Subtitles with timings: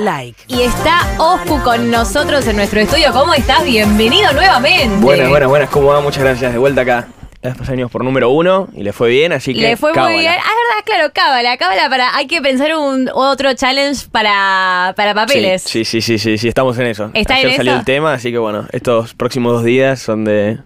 [0.00, 0.42] like.
[0.48, 3.12] Y está Oscu con nosotros en nuestro estudio.
[3.12, 3.64] ¿Cómo estás?
[3.64, 4.96] Bienvenido nuevamente.
[4.96, 5.70] Buenas, buenas, buenas.
[5.70, 6.00] ¿Cómo va?
[6.00, 6.52] Muchas gracias.
[6.52, 7.08] De vuelta acá.
[7.42, 9.60] Después años por número uno y le fue bien, así que.
[9.60, 10.12] Le fue cábala.
[10.12, 10.32] muy bien.
[10.32, 12.14] Ah, es verdad, claro, cábala, cábala para.
[12.14, 15.62] Hay que pensar un otro challenge para, para papeles.
[15.62, 17.10] Sí, sí, sí, sí, sí, estamos en eso.
[17.14, 17.78] ¿Está Ayer en salió eso?
[17.78, 20.58] el tema, así que bueno, estos próximos dos días son de,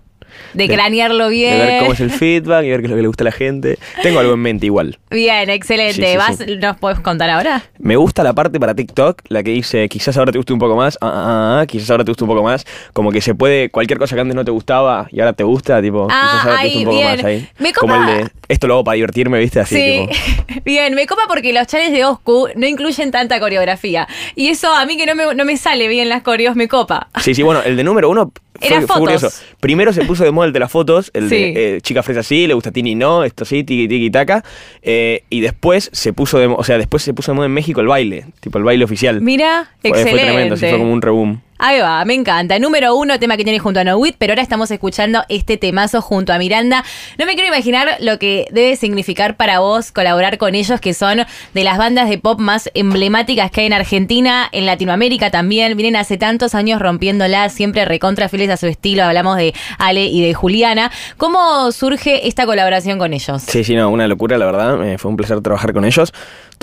[0.54, 1.58] De De- cranearlo de bien.
[1.58, 3.32] ver cómo es el feedback y ver qué es lo que le gusta a la
[3.32, 3.78] gente.
[4.02, 4.98] Tengo algo en mente igual.
[5.10, 5.94] Bien, excelente.
[5.94, 6.56] Sí, sí, ¿Vas, sí.
[6.56, 7.62] ¿Nos puedes contar ahora?
[7.78, 10.76] Me gusta la parte para TikTok, la que dice quizás ahora te guste un poco
[10.76, 13.68] más, ah, ah, ah, quizás ahora te guste un poco más, como que se puede,
[13.70, 16.62] cualquier cosa que antes no te gustaba y ahora te gusta, tipo, Ah, quizás ahora
[16.62, 17.16] te guste un poco bien.
[17.16, 17.48] más ahí.
[17.58, 20.60] Me como el de, esto lo hago para divertirme, viste, así sí, tipo.
[20.64, 24.06] bien, me copa porque los challenges de Oscu no incluyen tanta coreografía.
[24.34, 27.08] Y eso a mí que no me, no me sale bien las coreos me copa.
[27.20, 28.98] Sí, sí, bueno, el de número uno Era fue fotos.
[29.00, 29.30] curioso.
[29.60, 31.34] Primero se puso de moda el de las fotos, el Sí.
[31.52, 34.44] de eh, chica fresa sí, le gusta Tini no, esto sí, tiki tiki taca.
[34.82, 37.80] Eh, y después se puso de o sea, después se puso de moda en México
[37.80, 39.20] el baile, tipo el baile oficial.
[39.20, 40.20] Mira, Fue- excelente.
[40.20, 41.40] Fue tremendo, sí, fue como un reboom.
[41.58, 42.58] Ahí va, me encanta.
[42.58, 46.02] Número uno, tema que tiene junto a No Wit, pero ahora estamos escuchando este temazo
[46.02, 46.84] junto a Miranda.
[47.16, 51.24] No me quiero imaginar lo que debe significar para vos colaborar con ellos, que son
[51.54, 55.76] de las bandas de pop más emblemáticas que hay en Argentina, en Latinoamérica también.
[55.76, 59.04] Vienen hace tantos años rompiéndola, siempre recontra fieles a su estilo.
[59.04, 60.90] Hablamos de Ale y de Juliana.
[61.16, 63.42] ¿Cómo surge esta colaboración con ellos?
[63.42, 64.84] Sí, sí, no, una locura, la verdad.
[64.86, 66.12] eh, fue un placer trabajar con ellos.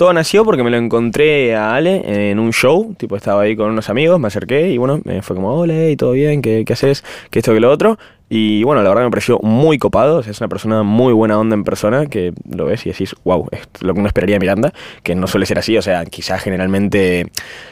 [0.02, 3.70] Todo nació porque me lo encontré a Ale en un show, tipo estaba ahí con
[3.70, 6.72] unos amigos, me acerqué y bueno, eh, fue como, hola, y todo bien, ¿qué, qué
[6.72, 7.04] haces?
[7.30, 8.00] ¿Qué esto, que lo otro?
[8.28, 11.38] Y bueno, la verdad me pareció muy copado, o sea, es una persona muy buena
[11.38, 14.40] onda en persona, que lo ves y decís, wow, es lo que uno esperaría de
[14.40, 14.72] Miranda,
[15.04, 17.28] que no suele ser así, o sea, quizás generalmente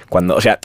[0.08, 0.60] cuando, o sea,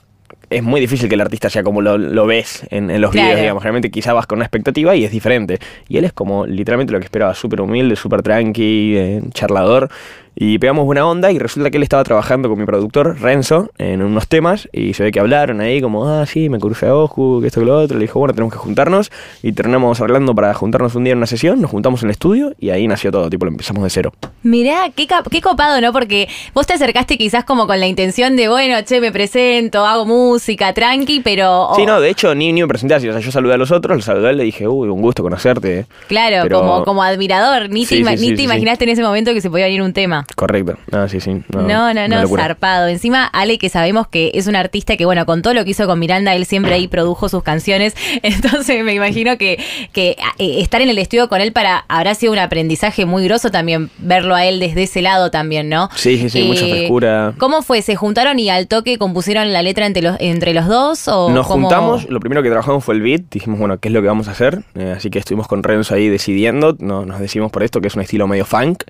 [0.51, 3.25] es muy difícil que el artista sea como lo, lo ves en, en los Claro.
[3.25, 3.63] videos, digamos.
[3.63, 5.57] Generalmente quizás vas con una expectativa y es diferente.
[5.89, 9.89] Y él es como literalmente lo que esperaba, súper humilde, súper tranqui, eh, charlador.
[10.37, 14.01] Y pegamos buena onda y resulta que él estaba trabajando con mi productor, Renzo, en
[14.01, 17.39] unos temas y se ve que hablaron ahí como, ah, sí, me crucé a Oscu,
[17.39, 17.97] que esto que lo otro.
[17.97, 19.11] Le dijo, bueno, tenemos que juntarnos
[19.41, 22.53] y terminamos hablando para juntarnos un día en una sesión, nos juntamos en el estudio
[22.59, 24.13] y ahí nació todo, tipo, lo empezamos de cero.
[24.43, 25.93] Mirá, qué, qué copado, ¿no?
[25.93, 30.05] Porque vos te acercaste quizás como con la intención de, bueno, che, me presento, hago
[30.05, 31.69] música, tranqui, pero...
[31.77, 33.07] Sí, no, de hecho, ni, ni me presenté así.
[33.07, 35.85] O sea, yo saludé a los otros, los saludé, le dije, uy, un gusto conocerte.
[36.09, 37.69] Claro, Pero- como, como admirador.
[37.69, 39.65] Ni te, Sí, ima- sí, ni sí, te imaginaste en ese momento que se podía
[39.65, 40.24] venir un tema.
[40.35, 40.77] Correcto.
[40.91, 41.43] No, sí, sí.
[41.53, 42.43] No, no, no, locura.
[42.43, 42.87] zarpado.
[42.87, 45.85] Encima, Ale, que sabemos que es un artista que, bueno, con todo lo que hizo
[45.87, 47.95] con Miranda, él siempre ahí produjo sus canciones.
[48.23, 52.33] Entonces, me imagino que, que eh, estar en el estudio con él para habrá sido
[52.33, 55.85] un aprendizaje muy groso también, verlo a él desde ese lado también, ¿no?
[55.85, 57.33] Eh, Sí, sí, sí, mucha frescura.
[57.37, 57.81] ¿Cómo fue?
[57.81, 61.07] ¿Se juntaron y al toque compusieron la letra entre los, entre los dos?
[61.07, 63.93] O Nos cómo- juntamos, lo primero que trabajamos fue el beat, dijimos, bueno, ¿qué es
[63.93, 64.63] lo que vamos a hacer?
[64.75, 67.95] Eh, así que estuvimos con Renzo ahí decidiendo, no, nos decidimos por esto, que es
[67.95, 68.83] un estilo medio funk.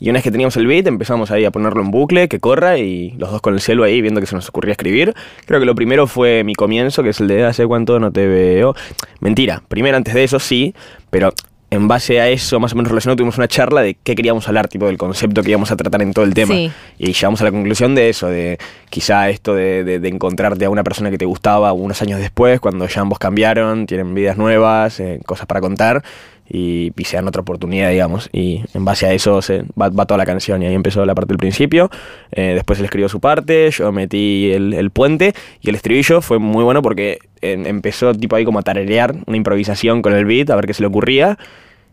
[0.00, 2.78] Y una vez que teníamos el beat, empezamos ahí a ponerlo en bucle, que corra,
[2.78, 5.14] y los dos con el celu ahí, viendo que se nos ocurría escribir.
[5.46, 8.26] Creo que lo primero fue mi comienzo, que es el de hace cuánto no te
[8.26, 8.74] veo.
[9.20, 10.74] Mentira, primero antes de eso sí,
[11.10, 11.32] pero
[11.70, 14.68] en base a eso, más o menos relacionado, tuvimos una charla de qué queríamos hablar,
[14.68, 16.54] tipo del concepto que íbamos a tratar en todo el tema.
[16.54, 16.70] Sí.
[16.98, 18.56] Y llegamos a la conclusión de eso, de
[18.88, 22.58] quizá esto de, de- de encontrarte a una persona que te gustaba unos años después,
[22.60, 26.02] cuando ya ambos cambiaron, tienen vidas nuevas, eh, cosas para contar,
[26.48, 28.28] y, y otra oportunidad, digamos.
[28.32, 31.28] Y en base a eso se, va, toda la canción, y ahí empezó la parte
[31.28, 31.90] del principio.
[32.32, 36.64] Eh, después él escribió su parte, yo metí el, puente, y el estribillo fue muy
[36.64, 40.66] bueno porque empezó tipo ahí como a tararear una improvisación con el beat, a ver
[40.66, 41.38] qué se le ocurría.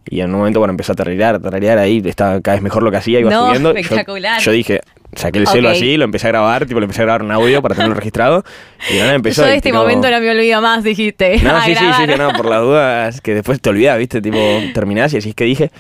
[0.10, 2.92] Y en un momento, bueno, empezó a tararear, tararear ahí, estaba cada vez mejor lo
[2.92, 3.72] que hacía, iba No, subiendo.
[3.74, 4.40] Yo- espectacular.
[4.42, 4.82] Yo, dije,
[5.16, 7.62] saqué el celo así, lo empecé a grabar, tipo, lo empecé a grabar un audio
[7.62, 8.44] para tenerlo registrado.
[8.94, 9.42] Y nada empezó.
[9.44, 11.40] Yo de este momento no me olvido más, dijiste.
[11.42, 12.08] No, sí, sí, sí, grabar.
[12.10, 14.22] que no, por las dudas, que después te olvidas, ¿viste?
[14.22, 14.38] Tipo,
[14.74, 15.72] terminás y decís que dije.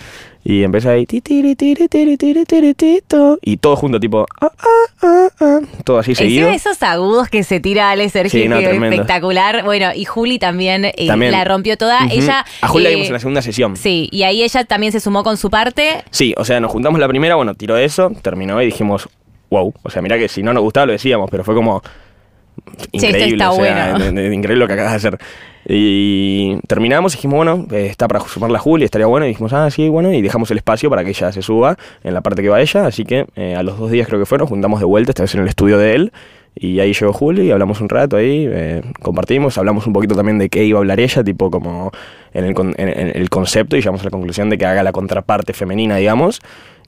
[0.47, 1.07] Y empezó ahí.
[1.07, 4.27] ti, tiri, tiri, tiri, tiri, tiri, tito, Y todo junto, tipo.
[4.39, 4.67] ah, ah,
[5.01, 6.49] ah, ah, todo así seguido.
[6.49, 9.63] Esos agudos que se tira Ale Sergio, Sí, no, espectacular.
[9.63, 11.31] Bueno, y Juli también, eh, También.
[11.31, 11.97] la rompió toda.
[12.11, 12.45] Ella.
[12.61, 13.75] A Julia la eh, vimos en la segunda sesión.
[13.75, 16.03] Sí, y ahí ella también se sumó con su parte.
[16.11, 19.09] Sí, o sea, nos juntamos la primera, bueno, tiró eso, terminó y dijimos,
[19.49, 19.73] wow.
[19.81, 21.81] O sea, mira que si no nos gustaba lo decíamos, pero fue como
[22.91, 23.33] increíble.
[23.33, 24.21] está o sea, bueno.
[24.21, 25.19] increíble lo que acabas de hacer.
[25.67, 29.25] Y terminamos dijimos, bueno, eh, está para sumar la Julia, estaría bueno.
[29.25, 32.13] Y dijimos, ah, sí, bueno, y dejamos el espacio para que ella se suba en
[32.13, 32.85] la parte que va ella.
[32.85, 35.23] Así que eh, a los dos días creo que fue, nos juntamos de vuelta, esta
[35.23, 36.13] vez en el estudio de él.
[36.57, 40.47] Y ahí llegó Juli hablamos un rato ahí, eh, compartimos, hablamos un poquito también de
[40.47, 41.91] qué iba a hablar ella, tipo como
[42.33, 44.93] en el, en- en el concepto y llegamos a la conclusión de que haga la
[44.93, 46.39] contraparte femenina, digamos.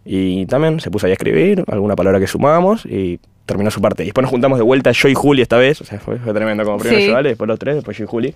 [0.05, 4.03] Y también se puso ahí a escribir alguna palabra que sumábamos y terminó su parte.
[4.03, 6.33] Y después nos juntamos de vuelta yo y Juli esta vez, o sea, fue, fue
[6.33, 7.07] tremendo, como primero Sí.
[7.07, 8.35] yo, después los tres, después yo y Juli,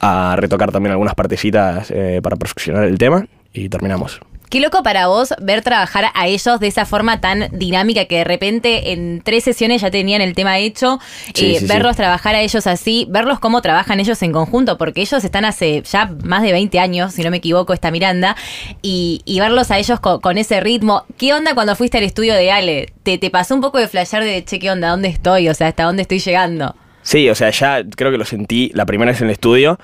[0.00, 4.20] a retocar también algunas partecitas eh, para perfeccionar el tema y terminamos.
[4.52, 8.24] Qué loco para vos ver trabajar a ellos de esa forma tan dinámica que de
[8.24, 11.00] repente en tres sesiones ya tenían el tema hecho,
[11.32, 12.02] Sí, eh, sí, verlos sí.
[12.02, 16.10] trabajar a ellos así, verlos cómo trabajan ellos en conjunto, porque ellos están hace ya
[16.22, 18.36] más de 20 años, si no me equivoco, esta Miranda,
[18.82, 21.06] y, y verlos a ellos co- con, ese ritmo.
[21.16, 22.92] ¿Qué onda cuando fuiste al estudio de Ale?
[23.04, 25.48] ¿Te, te pasó un poco de flashear de, che, qué onda, dónde estoy?
[25.48, 26.76] O sea, hasta dónde estoy llegando.
[27.00, 29.78] Sí, o sea, ya creo que lo sentí la primera vez en el estudio,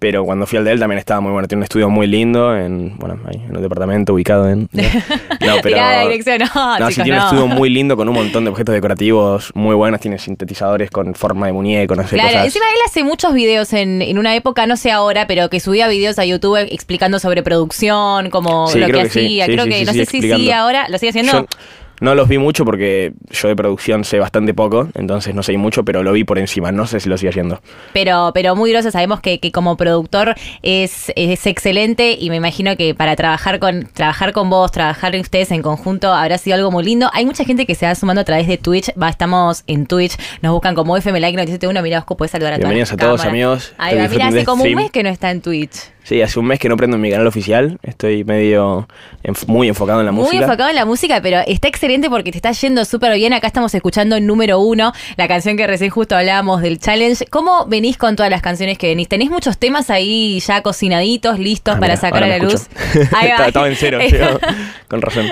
[0.00, 1.46] pero cuando fui al de él también estaba muy bueno.
[1.46, 4.68] Tiene un estudio muy lindo, en, bueno, ahí, en un departamento ubicado en...
[5.40, 5.76] No, pero...
[5.76, 7.24] Tirá la dirección, no, No, sí, tiene no.
[7.24, 10.00] un estudio muy lindo con un montón de objetos decorativos muy buenos.
[10.00, 12.46] Tiene sintetizadores con forma de muñeco, no sé, Claro, cosas...
[12.46, 15.86] encima él hace muchos videos en, en una época, no sé ahora, pero que subía
[15.88, 19.20] videos a YouTube explicando sobre producción, como Sí, lo que que sí.
[19.20, 19.46] hacía.
[19.46, 21.32] Sí, creo sí, que, sí, no sé si sigue ahora, ¿lo sigue haciendo?
[21.32, 21.46] Yo
[22.00, 25.84] no los vi mucho porque yo de producción sé bastante poco, entonces no sé mucho,
[25.84, 26.72] pero lo vi por encima.
[26.72, 27.60] No sé si lo sigue haciendo.
[27.92, 32.76] Pero, pero muy groso, sabemos que, que como productor es, es excelente y me imagino
[32.76, 36.84] que para trabajar con, trabajar con vos, trabajar ustedes en conjunto habrá sido algo muy
[36.84, 37.10] lindo.
[37.12, 40.16] Hay mucha gente que se va sumando a través de Twitch, va, estamos en Twitch,
[40.42, 43.24] nos buscan como FM Like 971, mira, Osco, puedes saludar a todas Bienvenidos a todos,
[43.24, 43.74] amigos.
[43.78, 45.90] Va, mira, hace como un mes que no está en Twitch.
[46.02, 47.78] Sí, hace un mes que no prendo mi canal oficial.
[47.82, 48.88] Estoy medio
[49.22, 50.42] enf- muy enfocado en la Muy música.
[50.44, 53.32] enfocado en la música, pero está excelente porque te está yendo súper bien.
[53.32, 57.26] Acá estamos escuchando el número uno, la canción que recién justo hablábamos del challenge.
[57.26, 59.08] ¿Cómo venís con todas las canciones que venís?
[59.08, 62.54] ¿Tenés muchos temas ahí ya cocinaditos, listos Ah, para mira, sacar a la luz?
[62.54, 63.16] escucho.
[63.16, 63.46] Ahí va.
[63.46, 63.98] estaba, en cero,
[64.88, 65.26] con razón.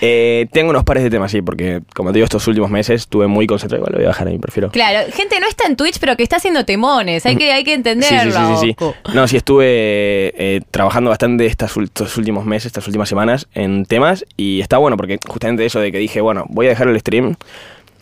[0.00, 3.26] Eh, tengo unos pares de temas, sí, porque como te digo, estos últimos meses estuve
[3.26, 3.80] muy concentrado.
[3.80, 4.70] Igual lo voy a dejar ahí, prefiero.
[4.70, 7.26] Claro, gente no está en Twitch, pero que está haciendo temones.
[7.26, 8.32] Hay que, hay que entenderlo.
[8.32, 9.14] sí, sí, sí, sí.
[9.14, 14.24] No, sí, estuve eh, trabajando bastante estas estos últimos meses, estas últimas semanas en temas
[14.36, 17.36] y está bueno porque justamente eso de que dije, bueno, voy a dejar el stream,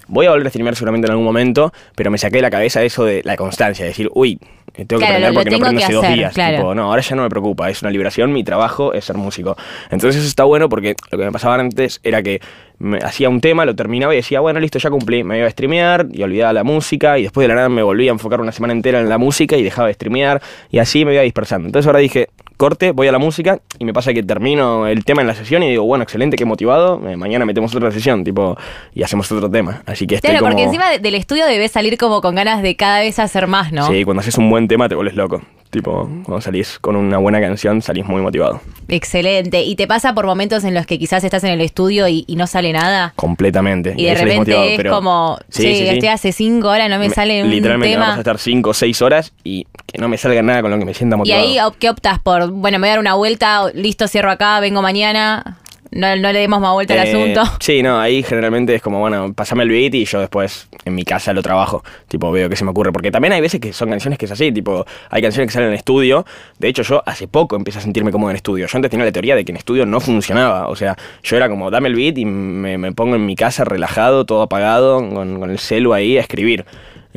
[0.08, 2.82] voy a volver a streamear seguramente en algún momento, pero me saqué de la cabeza
[2.82, 4.38] eso de la constancia, de decir, uy,
[4.74, 6.34] tengo que Claro, aprender porque no aprendo hace dos días.
[6.34, 6.56] claro.
[6.58, 9.56] Tipo, no, ahora ya no me preocupa, es una liberación, mi trabajo es ser músico.
[9.90, 12.40] Entonces eso está bueno porque lo que me pasaba antes era que
[12.78, 15.50] me hacía un tema, lo terminaba y decía, bueno, listo, ya cumplí, me iba a
[15.50, 18.52] streamear y olvidaba la música y después de la nada me volvía a enfocar una
[18.52, 20.40] semana entera en la música y dejaba de streamear
[20.70, 21.66] y así me iba dispersando.
[21.66, 22.28] Entonces ahora dije,
[22.58, 25.62] corte, voy a la música y me pasa que termino el tema en la sesión
[25.62, 28.58] y digo, bueno, excelente, qué motivado, eh, mañana metemos otra sesión, tipo,
[28.94, 29.82] y hacemos otro tema.
[29.86, 32.60] Así que estoy Claro, porque como- encima de- del estudio debes salir como con ganas
[32.62, 33.86] de cada vez hacer más, ¿no?
[33.88, 35.40] Sí, cuando haces un buen tema te vuelves loco.
[35.70, 38.58] Tipo, cuando salís con una buena canción salís muy motivado.
[38.88, 39.62] Excelente.
[39.64, 42.36] ¿Y te pasa por momentos en los que quizás estás en el estudio y, y
[42.36, 43.12] no sale nada?
[43.16, 43.92] Completamente.
[43.94, 45.88] Y de ahí salís repente es pero- como, Sí, che, sí, sí.
[45.88, 48.04] estoy hace cinco horas, no me, sale un Literalmente tema.
[48.04, 50.78] vamos a estar 5 o 6 horas y que no me salga nada con lo
[50.78, 51.42] que me sienta Y motivado.
[51.44, 52.47] ahí, op- ¿qué optas por?
[52.52, 55.58] Bueno, me voy a dar una vuelta, listo, cierro acá, vengo mañana.
[55.90, 57.42] No, no le demos más vuelta al Eh, asunto.
[57.60, 61.02] Sí, no, ahí generalmente es como, bueno, pasame el beat y yo después en mi
[61.04, 61.82] casa lo trabajo.
[62.08, 62.92] Tipo, veo qué se me ocurre.
[62.92, 65.70] Porque también hay veces que son canciones que es así, tipo, hay canciones que salen
[65.70, 66.26] en estudio.
[66.58, 68.66] De hecho, yo hace poco empecé a sentirme cómodo en estudio.
[68.66, 70.68] Yo antes tenía la teoría de que en estudio no funcionaba.
[70.68, 73.64] O sea, yo era como, dame el beat y me, me pongo en mi casa
[73.64, 76.66] relajado, todo apagado, con, con el celu ahí a escribir.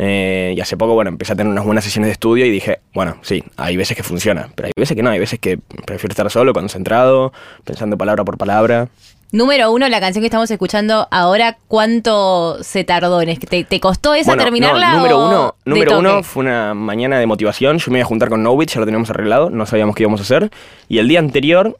[0.04, 2.80] Eh, y hace poco, bueno, empecé a tener unas buenas sesiones de estudio y dije,
[2.92, 6.12] bueno, sí, hay veces que funciona, pero hay veces que no, hay veces que prefiero
[6.12, 7.32] estar solo, concentrado,
[7.66, 8.90] pensando palabra por palabra.
[9.32, 13.22] Número uno, la canción que estamos escuchando ahora, ¿cuánto se tardó?
[13.22, 14.90] en ¿Te, te costó esa Bueno, terminarla?
[14.90, 17.78] no, número o uno, número uno fue una mañana de motivación.
[17.78, 20.20] Yo me iba a juntar con Novit, ya lo teníamos arreglado, no sabíamos qué íbamos
[20.20, 20.50] a hacer.
[20.90, 21.78] Y el día anterior,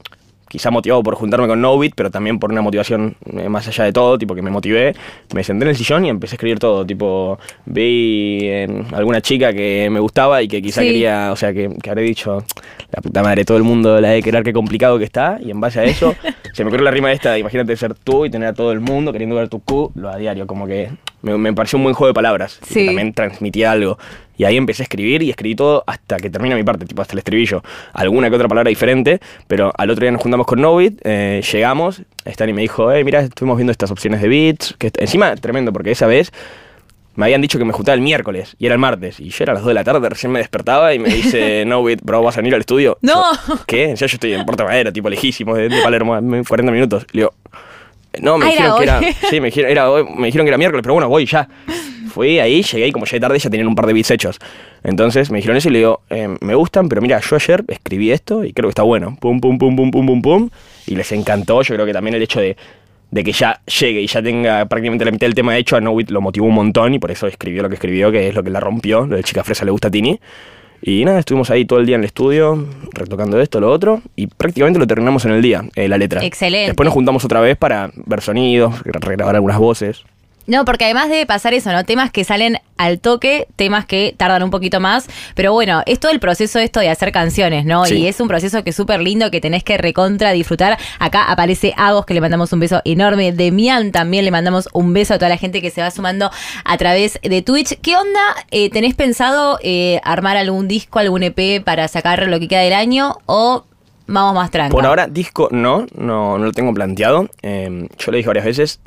[0.52, 3.94] quizá motivado por juntarme con Novit, pero también por una motivación eh, más allá de
[3.94, 4.94] todo, tipo que me motivé,
[5.34, 6.86] me senté en el sillón y empecé a escribir todo.
[6.86, 10.88] Tipo, vi eh, alguna chica que me gustaba y que quizá Sí.
[10.88, 12.44] quería, o sea, que, que habré dicho,
[12.92, 15.38] la puta madre, todo el mundo la de querer, qué complicado que está.
[15.42, 16.14] Y en base a eso,
[16.54, 19.14] se me ocurrió la rima esta, imagínate ser tú y tener a todo el mundo
[19.14, 20.90] queriendo ver tu Q, lo a diario, como que
[21.22, 22.60] me, me pareció un buen juego de palabras.
[22.62, 22.86] y que Sí.
[22.88, 23.98] también transmitía algo.
[24.42, 27.14] Y ahí empecé a escribir y escribí todo hasta que termina mi parte, tipo hasta
[27.14, 27.62] el estribillo.
[27.94, 32.02] Alguna que otra palabra diferente, pero al otro día nos juntamos con Novit, eh, llegamos,
[32.26, 35.92] Stan me dijo, hey, mira, estuvimos viendo estas opciones de beats, que encima tremendo, porque
[35.92, 36.32] esa vez
[37.14, 39.20] me habían dicho que me juntaba el miércoles y era el martes.
[39.20, 41.64] Y yo era a las 2 de la tarde, recién me despertaba y me dice,
[41.68, 42.98] Novit, bro, ¿vas a venir al estudio?
[43.04, 43.24] No.
[43.48, 43.90] Yo, ¿Qué?
[43.96, 47.06] Ya yo estoy en Puerto Madero, tipo lejísimo, de, de Palermo, a 40 minutos.
[47.12, 47.34] Le digo,
[48.20, 49.02] no, me Ah, dijeron que era.
[49.30, 51.48] Sí, me dijeron, era me dijeron que era miércoles, pero bueno, voy ya.
[52.12, 54.40] Fui ahí, llegué y como llegué tarde ya tenían un par de beats hechos.
[54.84, 58.12] Entonces me dijeron eso y le digo, eh, me gustan, pero mira, yo ayer escribí
[58.12, 59.18] esto y creo que está bueno.
[59.20, 60.50] Pum, pum, pum, pum, pum, pum, pum.
[60.88, 61.62] Y les encantó.
[61.62, 62.58] Yo creo que también el hecho de,
[63.10, 65.92] de que ya llegue y ya tenga prácticamente la mitad del tema hecho, a No
[65.92, 68.44] Wit lo motivó un montón y por eso escribió lo que escribió, que es lo
[68.44, 69.06] que la rompió.
[69.06, 70.20] Lo de Chica Fresa le gusta a Tini.
[70.84, 74.26] Y nada, estuvimos ahí todo el día en el estudio, retocando esto, lo otro, y
[74.26, 76.26] prácticamente lo terminamos en el día, eh, la letra.
[76.26, 76.70] Excelente.
[76.70, 80.04] Después nos juntamos otra vez para ver sonidos, regrabar algunas voces.
[80.48, 81.86] No, porque además debe pasar eso, ¿no?
[81.86, 86.12] Temas que salen al toque, temas que tardan un poquito más, pero bueno, es todo
[86.12, 87.86] el proceso esto de hacer canciones, ¿no?
[87.86, 87.96] Sí.
[87.96, 90.78] Y es un proceso que es súper lindo, que tenés que recontra disfrutar.
[91.00, 93.32] Acá aparece Agos, que le mandamos un beso enorme.
[93.32, 96.32] Demian también le mandamos un beso a toda la gente que se va sumando
[96.66, 97.80] a través de Twitch.
[97.82, 98.20] ¿Qué onda?
[98.50, 102.74] Eh, ¿Tenés pensado eh, armar algún disco, algún EP para sacar lo que queda del
[102.74, 103.66] año o
[104.08, 104.72] vamos más tranca?
[104.72, 107.30] Por ahora, disco no, no, no lo tengo planteado.
[107.44, 108.80] Eh, yo lo dije varias veces.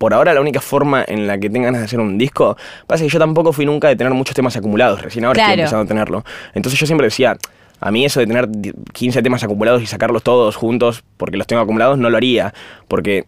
[0.00, 3.04] Por ahora, la única forma en la que tengan ganas de hacer un disco, pasa
[3.04, 5.50] que yo tampoco fui nunca de tener muchos temas acumulados, recién ahora Claro.
[5.50, 6.24] estoy empezando a tenerlo.
[6.54, 7.36] Entonces yo siempre decía,
[7.80, 8.48] a mí eso de tener
[8.94, 12.54] 15 temas acumulados y sacarlos todos juntos porque los tengo acumulados, no lo haría,
[12.88, 13.24] porque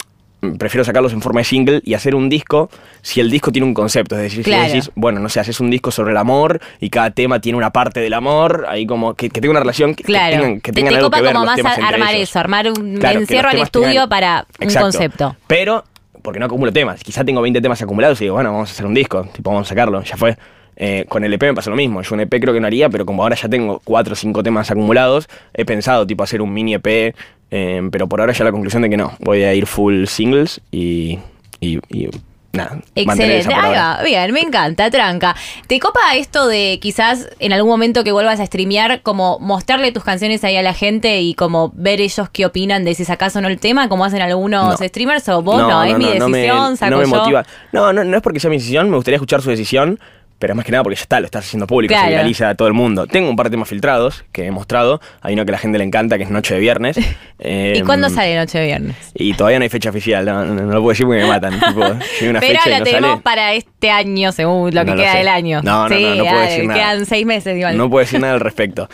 [0.58, 2.70] prefiero sacarlos en forma de single y hacer un disco
[3.02, 4.16] si el disco tiene un concepto.
[4.16, 4.64] Es decir, si Claro.
[4.68, 7.70] decís, bueno, no sé, haces un disco sobre el amor y cada tema tiene una
[7.70, 10.36] parte del amor, ahí como que, que tenga una relación que, que Claro.
[10.36, 12.14] tengan, que Te- tengan te algo que ver como los más temas a- entre armar
[12.14, 12.30] ellos.
[12.30, 14.84] eso, armar un Claro, que encierro al estudio tengan- para un Exacto.
[14.86, 15.36] concepto.
[15.46, 15.84] Pero,
[16.22, 17.02] porque no acumulo temas.
[17.02, 19.28] Quizá tengo 20 temas acumulados y digo, bueno, vamos a hacer un disco.
[19.32, 20.02] Tipo, vamos a sacarlo.
[20.02, 20.36] Ya fue.
[20.76, 22.00] Eh, con el EP me pasa lo mismo.
[22.02, 24.42] Yo un EP creo que no haría, pero como ahora ya tengo 4 o 5
[24.42, 27.14] temas acumulados, he pensado, tipo, hacer un mini EP.
[27.50, 29.12] eh, pero por ahora ya la conclusión de que no.
[29.20, 31.18] Voy a ir full singles y.
[31.60, 32.08] y, y
[32.52, 32.78] nada.
[32.94, 33.52] Excelente.
[33.54, 35.34] Ahí va, bien, me encanta, tranca.
[35.66, 40.04] ¿Te copa esto de quizás en algún momento que vuelvas a streamear, como mostrarle tus
[40.04, 43.40] canciones ahí a la gente y como ver ellos qué opinan de si sacas o
[43.40, 44.86] no el tema, como hacen algunos No.
[44.88, 45.82] streamers o vos no?
[45.84, 47.16] es mi no me- decisión, saco no me yo.
[47.16, 47.46] motiva.
[47.72, 49.98] No, no, no es porque sea mi decisión, me gustaría escuchar su decisión,
[50.42, 52.06] pero más que nada porque ya está, lo estás haciendo público, Claro.
[52.06, 53.06] se viraliza a todo el mundo.
[53.06, 55.78] Tengo un par de temas filtrados que he mostrado, hay uno que a la gente
[55.78, 56.96] le encanta, que es Noche de Viernes.
[57.38, 58.96] ¿Y Em, cuándo sale Noche de Viernes?
[59.14, 61.52] Y todavía no hay fecha oficial, no, no- no lo puedo decir porque me matan.
[61.68, 63.22] tipo, llega una Pero fecha y no tenemos sale.
[63.22, 65.60] para este año, según lo que lo queda del año.
[65.62, 66.80] No, no, sí, no, no puedo decir nada.
[66.80, 67.76] Quedan seis meses igual.
[67.76, 68.88] No puedo decir nada al respecto.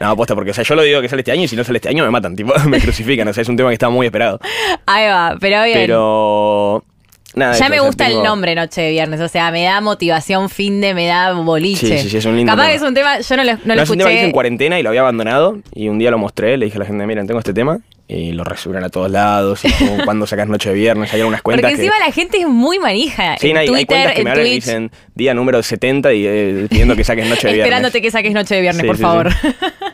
[0.00, 1.64] No, aposta, porque o sea, yo lo digo que sale este año y si no
[1.64, 3.26] sale este año me matan, tipo, me crucifican.
[3.26, 4.38] O sea, es un tema que está muy esperado.
[4.86, 5.78] Ahí va, pero bien.
[5.78, 6.84] Pero.
[7.34, 10.50] Nada, Ya me gusta tengo- el nombre Noche de Viernes, o sea, me da motivación
[10.50, 11.86] fin de, me da boliche.
[11.86, 12.70] Sí, sí, sí, es un lindo Capaz tema.
[12.70, 14.20] que es un tema, yo no lo, no lo No, es un tema que hice
[14.20, 14.24] escuché.
[14.26, 15.58] en cuarentena y lo había abandonado.
[15.74, 17.78] Y un día lo mostré, le dije a la gente, miren, tengo este tema.
[18.08, 19.64] Y lo resubieron a todos lados.
[19.64, 21.82] Y como cuando sacas Noche de Viernes, hay algunas cuentas Porque que...
[21.88, 23.36] encima la gente es muy manija.
[23.38, 26.12] Sí, en hay, hay Twitter, cuentas que en me hablan y dicen día número 70
[26.12, 27.66] y eh, pidiendo que saques Noche de Viernes.
[27.68, 29.30] esperándote que saques Noche de Viernes, Sí, por sí, favor.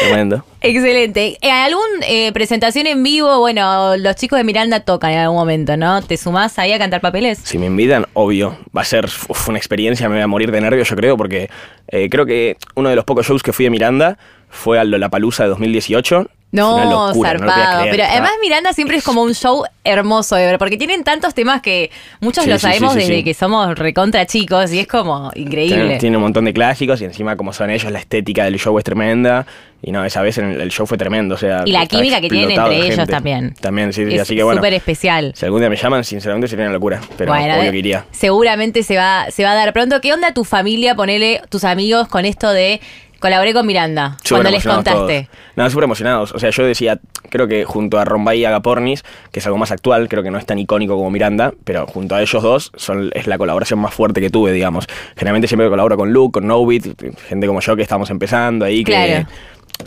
[0.00, 0.44] Tremendo.
[0.60, 1.38] Excelente.
[1.40, 3.38] Eh, ¿Algún eh, presentación en vivo?
[3.38, 6.02] Bueno, los chicos de Miranda tocan en algún momento, ¿no?
[6.02, 7.38] ¿Te sumás ahí a cantar papeles?
[7.44, 10.60] Si me invitan, obvio, va a ser uf, una experiencia, me voy a morir de
[10.60, 11.48] nervios, yo creo, porque
[11.88, 15.44] eh, creo que uno de los pocos shows que fui a Miranda fue al Lollapalooza
[15.44, 16.30] de 2018.
[16.52, 17.80] No, locura, no zarpado.
[17.80, 21.34] creer, Pero además Miranda siempre es como un show hermoso de ver, porque tienen tantos
[21.34, 24.86] temas que muchos Sí, lo sabemos sí, sí, desde que somos recontra chicos y es
[24.86, 25.76] como increíble.
[25.76, 28.76] Tiene, tiene un montón de clásicos y encima como son ellos, la estética del show
[28.78, 29.46] es tremenda.
[29.82, 31.34] Y no, esa vez el, el show fue tremendo.
[31.34, 33.12] O sea, Y la química que tienen entre ellos gente.
[33.12, 33.54] también.
[33.60, 34.58] También, sí, es así que bueno.
[34.58, 35.32] súper especial.
[35.36, 37.00] Si algún día me llaman, sinceramente sería una locura.
[37.18, 38.06] Pero Bueno, obvio que iría.
[38.10, 40.00] Seguramente se va, se va a dar pronto.
[40.00, 42.80] ¿Qué onda tu familia, ponele tus amigos con esto de
[43.18, 44.16] colaboré con Miranda?
[44.28, 45.28] Cuando les contaste.
[45.30, 45.56] todos.
[45.56, 46.32] No, súper emocionados.
[46.32, 49.70] O sea, yo decía, creo que junto a Rombay y Agapornis, que es algo más
[49.70, 53.10] actual, creo que no es tan icónico como Miranda, pero junto a ellos dos son,
[53.14, 54.86] es la colaboración más fuerte que tuve, digamos.
[55.16, 56.86] Generalmente siempre colaboro con Luke, con Novit,
[57.28, 59.26] gente como yo que estamos empezando ahí, que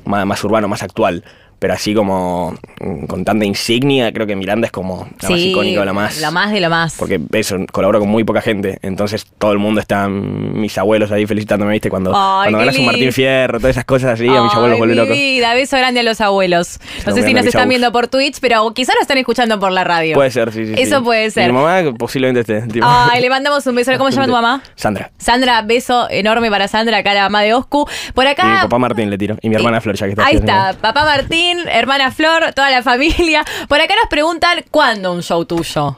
[0.05, 1.23] más urbano, más actual.
[1.59, 5.83] Pero así como mm, con tanta insignia, creo que Miranda es como la más icónica,
[5.85, 6.21] la más.
[6.21, 6.95] Lo más de lo más.
[6.97, 8.79] Porque eso, colaboro con muy poca gente.
[8.81, 11.89] Entonces todo el mundo está, mm, mis abuelos ahí felicitándome, ¿viste?
[11.89, 12.85] Cuando, Ay, cuando ganas un.
[12.85, 15.11] Martín Fierro, todas esas cosas así, a mis abuelos vuelve loco.
[15.13, 16.79] vida, beso grande a los abuelos.
[17.05, 19.83] No sé si nos están viendo por Twitch, pero quizás nos están escuchando por la
[19.83, 20.15] radio.
[20.15, 20.73] Puede ser, sí, sí.
[20.77, 21.03] Eso sí.
[21.03, 21.47] puede ser.
[21.51, 22.61] Mi mamá posiblemente esté.
[22.71, 23.91] tipo- Ay, le mandamos un beso.
[23.97, 24.63] ¿Cómo se llama tu mamá?
[24.75, 25.11] Sandra.
[25.17, 27.85] Sandra, beso enorme para Sandra, acá la mamá de Oscu.
[28.13, 28.59] Por Y mi acá.
[28.63, 29.35] papá Martín le tiro.
[29.41, 30.25] Y mi hermana Flor, ya que está.
[30.25, 33.43] Ahí está, papá Martín, hermana Flor, toda la familia.
[33.67, 35.97] Por acá nos preguntan cuándo un show tuyo.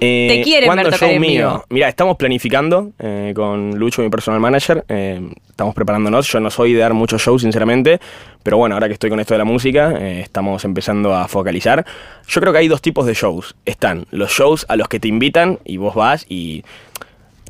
[0.00, 1.64] Eh, Te quieren ¿cuándo ver tocar show en mío?
[1.70, 4.84] Mira, estamos planificando eh, con Lucho, mi personal manager.
[4.88, 6.28] eh, estamos preparándonos.
[6.30, 7.98] Yo no soy de dar muchos shows, sinceramente.
[8.44, 11.84] Pero bueno, ahora que estoy con esto de la música, eh, estamos empezando a focalizar.
[12.28, 13.56] Yo creo que hay dos tipos de shows.
[13.64, 16.64] Están los shows a los que te invitan y vos vas y...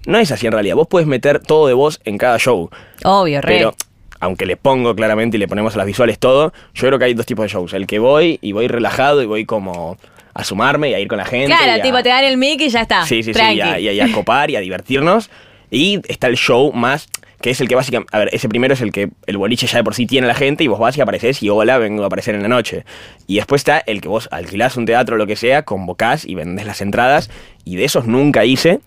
[0.06, 0.74] No es así en realidad.
[0.76, 2.70] Vos puedes meter todo de vos en cada show.
[3.04, 3.58] Obvio, re.
[3.58, 3.74] Pero
[4.20, 7.14] aunque le pongo claramente y le ponemos a las visuales todo, yo creo que hay
[7.14, 7.72] dos tipos de shows.
[7.74, 9.96] El que voy y voy relajado y voy como
[10.34, 11.46] a sumarme y a ir con la gente.
[11.56, 13.04] claro, a- tipo, te dan el mic y ya está.
[13.06, 15.30] Sí, sí, sí, y a, y a- y a copar y a divertirnos.
[15.70, 17.08] Y está el show más,
[17.40, 19.78] que es el que básicamente, a ver, ese primero es el que el boliche ya
[19.78, 22.02] de por sí tiene a la gente y vos vas y apareces y hola, vengo
[22.04, 22.84] a aparecer en la noche.
[23.26, 26.34] Y después está el que vos alquilás un teatro o lo que sea, convocás y
[26.34, 27.30] vendés las entradas
[27.64, 28.80] y de esos nunca hice.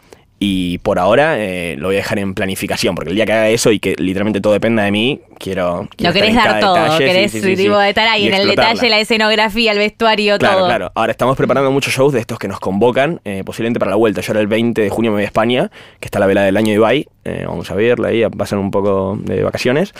[0.43, 3.49] Y por ahora eh, lo voy a dejar en planificación, porque el día que haga
[3.49, 5.87] eso y que literalmente todo dependa de mí, quiero.
[5.95, 8.47] quiero Lo querés dar todo, detalle, querés sí, sí, sí, tipo, estar ahí en el
[8.47, 10.65] detalle, la escenografía, el vestuario, Claro, todo.
[10.67, 10.91] claro.
[10.95, 14.21] Ahora estamos preparando muchos shows de estos que nos convocan, eh, posiblemente para la vuelta.
[14.21, 15.69] Yo ahora el 20 de junio me voy a España,
[15.99, 17.07] que está la vela del año de Ibai.
[17.23, 19.93] Eh, vamos a verla ahí, a pasar un poco de vacaciones.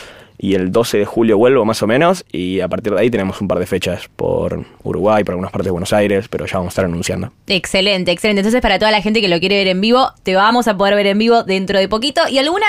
[0.43, 2.25] Y el 12 de julio vuelvo más o menos.
[2.31, 5.65] Y a partir de ahí tenemos un par de fechas por Uruguay, por algunas partes
[5.65, 7.31] de Buenos Aires, pero ya vamos a estar anunciando.
[7.45, 8.39] Excelente, excelente.
[8.39, 10.95] Entonces, para toda la gente que lo quiere ver en vivo, te vamos a poder
[10.95, 12.27] ver en vivo dentro de poquito.
[12.27, 12.65] ¿Y alguna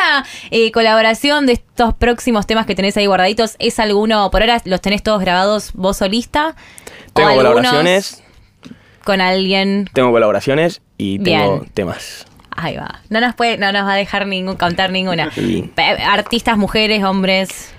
[0.51, 3.57] eh, colaboración de estos próximos temas que tenés ahí guardaditos?
[3.59, 6.55] ¿Es alguno, por ahora los tenés todos grabados vos solista?
[7.09, 8.23] ¿O Tengo colaboraciones,
[9.03, 9.89] Con alguien.
[9.95, 11.71] tengo colaboraciones y tengo Bien.
[11.73, 12.27] temas.
[12.57, 13.01] Ahí va.
[13.09, 15.31] No nos puede, no nos va a dejar ningún, contar ninguna.
[16.07, 17.73] Artistas, mujeres, hombres,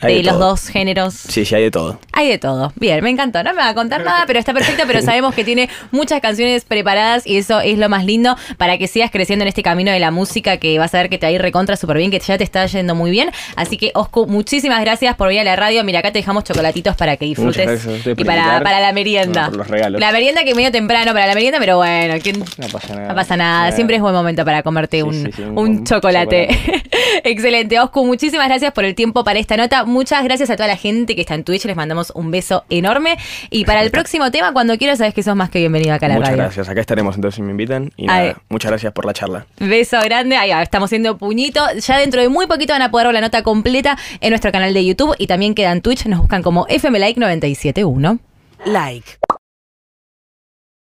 [0.00, 1.14] Hay de, de los dos géneros.
[1.14, 1.98] Sí, sí, hay de todo.
[2.12, 2.72] Hay de todo.
[2.76, 3.42] Bien, me encantó.
[3.42, 4.84] No me va a contar nada, pero está perfecto.
[4.86, 8.86] Pero sabemos que tiene muchas canciones preparadas y eso es lo más lindo para que
[8.88, 11.28] sigas creciendo en este camino de la música que vas a ver que te va
[11.30, 13.30] a ir recontra súper bien, que ya te está yendo muy bien.
[13.56, 15.82] Así que, Oscu, muchísimas gracias por venir a la radio.
[15.84, 17.86] Mira, acá te dejamos chocolatitos para que disfrutes
[18.16, 19.42] y para, para la merienda.
[19.44, 20.00] No, por los regalos.
[20.00, 23.08] La merienda que medio temprano para la merienda, pero bueno, ¿quién- No pasa nada.
[23.08, 25.58] no pasa nada, siempre es buen momento para comerte Sí, un, sí, sí, un- un
[25.58, 26.48] un chocolate.
[26.48, 26.82] chocolate.
[27.24, 29.84] Excelente, Oscu, muchísimas gracias por el tiempo para esta nota.
[29.88, 33.16] Muchas gracias a toda la gente que está en Twitch, les mandamos un beso enorme.
[33.50, 36.10] Y para el próximo tema, cuando quieras, sabes que sos más que bienvenido acá a
[36.10, 36.42] la Muchas radio.
[36.44, 36.68] gracias.
[36.68, 37.90] Acá estaremos entonces si me invitan.
[37.96, 39.46] Y nada, muchas gracias por la charla.
[39.58, 41.60] Beso grande, ahí va, estamos haciendo puñito.
[41.80, 44.74] Ya dentro de muy poquito van a poder ver la nota completa en nuestro canal
[44.74, 48.18] de YouTube y también queda en Twitch, nos buscan como FM Like 971.
[48.66, 49.06] Like.